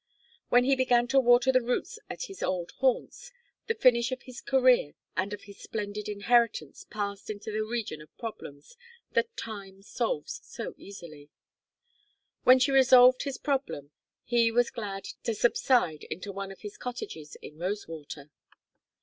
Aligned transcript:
When 0.49 0.63
he 0.63 0.75
began 0.75 1.07
to 1.09 1.19
water 1.19 1.51
the 1.51 1.61
roots 1.61 1.99
at 2.09 2.23
his 2.23 2.41
old 2.41 2.71
haunts, 2.79 3.31
the 3.67 3.75
finish 3.75 4.11
of 4.11 4.23
his 4.23 4.41
career 4.41 4.95
and 5.15 5.31
of 5.31 5.43
his 5.43 5.59
splendid 5.59 6.09
inheritance 6.09 6.85
passed 6.89 7.29
into 7.29 7.51
the 7.51 7.63
region 7.63 8.01
of 8.01 8.17
problems 8.17 8.75
that 9.11 9.37
Time 9.37 9.83
solves 9.83 10.41
so 10.43 10.73
easily. 10.75 11.29
When 12.43 12.57
she 12.57 12.81
solved 12.81 13.21
his 13.25 13.37
problem 13.37 13.91
he 14.23 14.51
was 14.51 14.71
glad 14.71 15.03
to 15.21 15.35
subside 15.35 16.05
into 16.05 16.31
one 16.31 16.51
of 16.51 16.61
his 16.61 16.79
cottages 16.79 17.35
in 17.39 17.59
Rosewater. 17.59 18.31